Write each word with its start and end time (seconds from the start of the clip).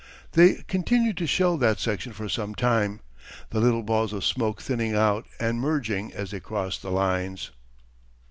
They 0.31 0.63
continued 0.67 1.15
to 1.17 1.27
shell 1.27 1.57
that 1.57 1.79
section 1.79 2.11
for 2.11 2.27
some 2.27 2.55
time; 2.55 3.01
the 3.51 3.59
little 3.59 3.83
balls 3.83 4.13
of 4.13 4.23
smoke 4.25 4.59
thinning 4.59 4.95
out 4.95 5.27
and 5.39 5.59
merging 5.61 6.11
as 6.11 6.31
they 6.31 6.39
crossed 6.39 6.81
the 6.81 6.89
lines. 6.89 7.51